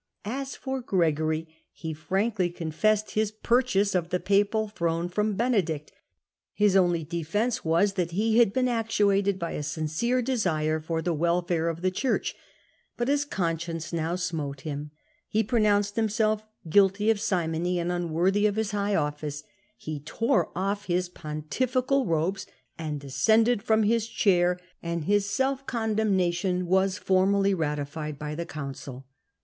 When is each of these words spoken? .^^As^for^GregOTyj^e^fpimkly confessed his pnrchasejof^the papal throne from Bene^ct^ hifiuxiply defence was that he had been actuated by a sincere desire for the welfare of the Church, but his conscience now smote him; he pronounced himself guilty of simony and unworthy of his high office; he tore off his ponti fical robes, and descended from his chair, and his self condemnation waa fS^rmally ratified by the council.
.^^As^for^GregOTyj^e^fpimkly 0.25 2.55
confessed 2.55 3.11
his 3.11 3.31
pnrchasejof^the 3.31 4.25
papal 4.25 4.67
throne 4.67 5.07
from 5.07 5.37
Bene^ct^ 5.37 5.89
hifiuxiply 6.59 7.07
defence 7.07 7.63
was 7.63 7.93
that 7.93 8.09
he 8.09 8.39
had 8.39 8.51
been 8.51 8.67
actuated 8.67 9.37
by 9.37 9.51
a 9.51 9.61
sincere 9.61 10.23
desire 10.23 10.79
for 10.79 11.03
the 11.03 11.13
welfare 11.13 11.69
of 11.69 11.83
the 11.83 11.91
Church, 11.91 12.33
but 12.97 13.09
his 13.09 13.23
conscience 13.25 13.93
now 13.93 14.15
smote 14.15 14.61
him; 14.61 14.89
he 15.27 15.43
pronounced 15.43 15.95
himself 15.95 16.47
guilty 16.67 17.11
of 17.11 17.21
simony 17.21 17.77
and 17.77 17.91
unworthy 17.91 18.47
of 18.47 18.55
his 18.55 18.71
high 18.71 18.95
office; 18.95 19.43
he 19.77 19.99
tore 19.99 20.49
off 20.55 20.85
his 20.85 21.09
ponti 21.09 21.67
fical 21.67 22.07
robes, 22.07 22.47
and 22.75 22.99
descended 22.99 23.61
from 23.61 23.83
his 23.83 24.07
chair, 24.07 24.59
and 24.81 25.03
his 25.05 25.29
self 25.29 25.63
condemnation 25.67 26.65
waa 26.65 26.85
fS^rmally 26.85 27.55
ratified 27.55 28.17
by 28.17 28.33
the 28.33 28.47
council. 28.47 29.05